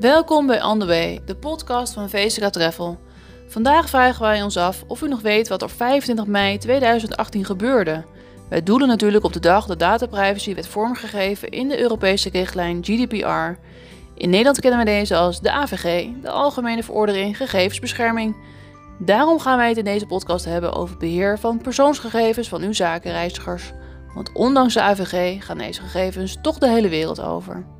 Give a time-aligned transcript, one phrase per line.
[0.00, 2.98] Welkom bij On The Way, de podcast van VCK Travel.
[3.46, 8.04] Vandaag vragen wij ons af of u nog weet wat op 25 mei 2018 gebeurde.
[8.48, 13.60] Wij doelen natuurlijk op de dag dat dataprivacy werd vormgegeven in de Europese richtlijn GDPR.
[14.14, 18.36] In Nederland kennen we deze als de AVG, de Algemene Verordening Gegevensbescherming.
[18.98, 22.72] Daarom gaan wij het in deze podcast hebben over het beheer van persoonsgegevens van uw
[22.72, 23.72] zakenreizigers.
[24.14, 27.75] Want ondanks de AVG gaan deze gegevens toch de hele wereld over.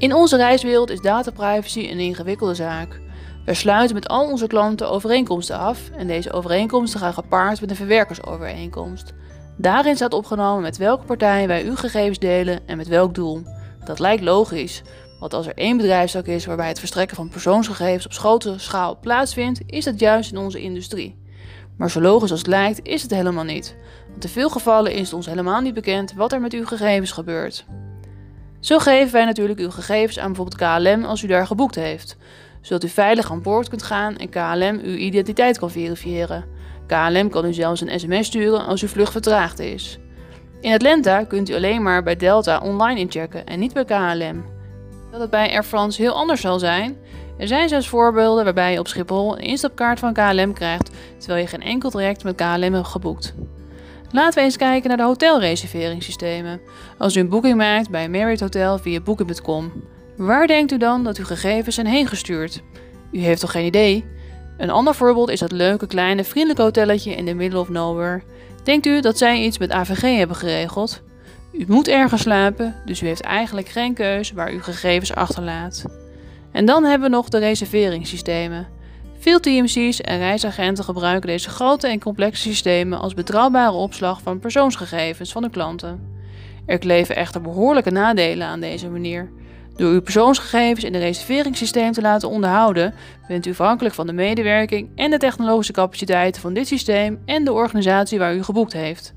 [0.00, 3.00] In onze reiswereld is dataprivacy een ingewikkelde zaak.
[3.44, 7.76] We sluiten met al onze klanten overeenkomsten af en deze overeenkomsten gaan gepaard met een
[7.76, 9.12] verwerkersovereenkomst.
[9.56, 13.42] Daarin staat opgenomen met welke partij wij uw gegevens delen en met welk doel.
[13.84, 14.82] Dat lijkt logisch,
[15.18, 19.60] want als er één bedrijfstak is waarbij het verstrekken van persoonsgegevens op grote schaal plaatsvindt,
[19.66, 21.18] is dat juist in onze industrie.
[21.76, 23.76] Maar zo logisch als het lijkt, is het helemaal niet.
[24.10, 27.12] Want in veel gevallen is het ons helemaal niet bekend wat er met uw gegevens
[27.12, 27.64] gebeurt.
[28.60, 32.16] Zo geven wij natuurlijk uw gegevens aan bijvoorbeeld KLM als u daar geboekt heeft,
[32.60, 36.44] zodat u veilig aan boord kunt gaan en KLM uw identiteit kan verifiëren.
[36.86, 39.98] KLM kan u zelfs een sms sturen als uw vlucht vertraagd is.
[40.60, 44.44] In Atlanta kunt u alleen maar bij Delta online inchecken en niet bij KLM.
[45.10, 46.96] Dat het bij Air France heel anders zal zijn.
[47.38, 51.46] Er zijn zelfs voorbeelden waarbij je op Schiphol een instapkaart van KLM krijgt, terwijl je
[51.46, 53.34] geen enkel traject met KLM hebt geboekt.
[54.12, 56.60] Laten we eens kijken naar de hotelreserveringssystemen.
[56.98, 59.72] Als u een boeking maakt bij Marriott Hotel via Booking.com,
[60.16, 62.62] waar denkt u dan dat uw gegevens zijn heen gestuurd?
[63.12, 64.04] U heeft toch geen idee?
[64.58, 68.22] Een ander voorbeeld is dat leuke kleine vriendelijke hotelletje in the middle of nowhere.
[68.62, 71.02] Denkt u dat zij iets met AVG hebben geregeld?
[71.52, 75.84] U moet ergens slapen, dus u heeft eigenlijk geen keus waar u gegevens achterlaat.
[76.52, 78.68] En dan hebben we nog de reserveringssystemen.
[79.20, 85.32] Veel TMC's en reisagenten gebruiken deze grote en complexe systemen als betrouwbare opslag van persoonsgegevens
[85.32, 86.00] van de klanten.
[86.66, 89.30] Er kleven echter behoorlijke nadelen aan deze manier.
[89.76, 92.94] Door uw persoonsgegevens in een reserveringssysteem te laten onderhouden,
[93.28, 97.52] bent u afhankelijk van de medewerking en de technologische capaciteiten van dit systeem en de
[97.52, 99.14] organisatie waar u geboekt heeft.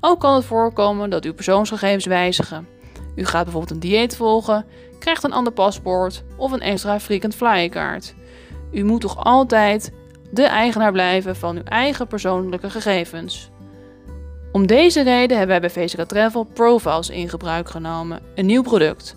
[0.00, 2.66] Ook kan het voorkomen dat uw persoonsgegevens wijzigen.
[3.14, 4.64] U gaat bijvoorbeeld een dieet volgen,
[4.98, 8.14] krijgt een ander paspoort of een extra frequent flyer kaart.
[8.76, 9.92] U moet toch altijd
[10.30, 13.50] de eigenaar blijven van uw eigen persoonlijke gegevens.
[14.52, 19.16] Om deze reden hebben wij bij VCK Travel Profiles in gebruik genomen, een nieuw product.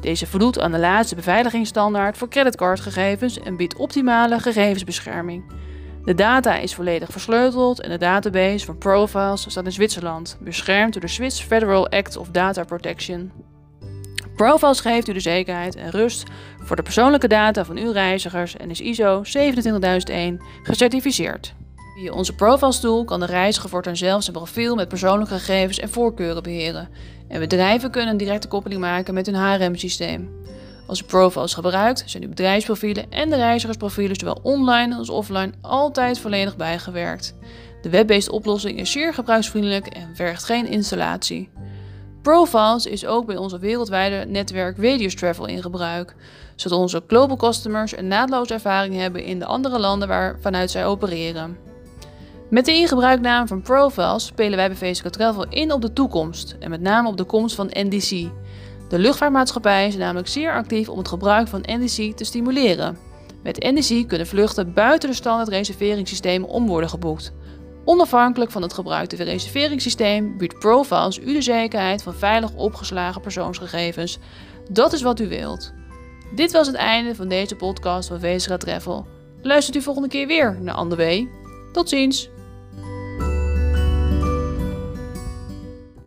[0.00, 5.44] Deze voldoet aan de laatste beveiligingsstandaard voor creditcardgegevens en biedt optimale gegevensbescherming.
[6.04, 11.02] De data is volledig versleuteld en de database van Profiles staat in Zwitserland, beschermd door
[11.02, 13.32] de Swiss Federal Act of Data Protection.
[14.40, 16.24] Profiles geeft u de zekerheid en rust
[16.62, 21.54] voor de persoonlijke data van uw reizigers en is ISO 27001 gecertificeerd.
[21.94, 25.90] Via onze Profiles tool kan de reiziger voortaan zelf zijn profiel met persoonlijke gegevens en
[25.90, 26.88] voorkeuren beheren.
[27.28, 30.30] En bedrijven kunnen een directe koppeling maken met hun HRM-systeem.
[30.86, 36.18] Als u Profiles gebruikt, zijn uw bedrijfsprofielen en de reizigersprofielen zowel online als offline altijd
[36.18, 37.34] volledig bijgewerkt.
[37.82, 41.50] De web-based oplossing is zeer gebruiksvriendelijk en vergt geen installatie.
[42.22, 46.14] Profiles is ook bij onze wereldwijde netwerk Radius Travel in gebruik,
[46.56, 50.86] zodat onze global customers een naadloze ervaring hebben in de andere landen waar vanuit zij
[50.86, 51.56] opereren.
[52.50, 56.70] Met de ingebruikname van Profiles spelen wij bij VSK Travel in op de toekomst en
[56.70, 58.30] met name op de komst van NDC.
[58.88, 62.98] De luchtvaartmaatschappijen zijn namelijk zeer actief om het gebruik van NDC te stimuleren.
[63.42, 67.32] Met NDC kunnen vluchten buiten de standaard reserveringssystemen om worden geboekt.
[67.84, 74.18] Onafhankelijk van het gebruikte reserveringssysteem biedt Profiles u de zekerheid van veilig opgeslagen persoonsgegevens.
[74.70, 75.72] Dat is wat u wilt.
[76.34, 79.06] Dit was het einde van deze podcast van VSK Travel.
[79.42, 81.30] Luistert u volgende keer weer naar Anderwee.
[81.72, 82.30] Tot ziens!